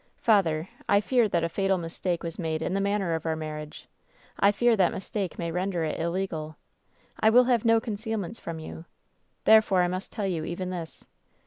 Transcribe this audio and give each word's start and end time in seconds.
"'Father, 0.17 0.67
I 0.89 0.99
fear 0.99 1.29
that 1.29 1.43
a 1.43 1.47
fatal 1.47 1.77
mistake 1.77 2.23
was 2.23 2.39
made 2.39 2.63
in 2.63 2.73
the 2.73 2.81
manner 2.81 3.13
of 3.13 3.23
our 3.23 3.35
marriage. 3.35 3.87
I 4.39 4.51
fear 4.51 4.75
that 4.75 4.91
mistake 4.91 5.37
may 5.37 5.51
ren 5.51 5.69
der 5.69 5.83
it 5.83 5.99
illegal. 5.99 6.55
I 7.19 7.29
will 7.29 7.43
have 7.43 7.65
no 7.65 7.79
concealments 7.79 8.39
from 8.39 8.57
you. 8.57 8.85
Therefore, 9.45 9.83
I 9.83 9.87
must 9.87 10.11
tell 10.11 10.25
you 10.25 10.43
even 10.43 10.71
this. 10.71 11.05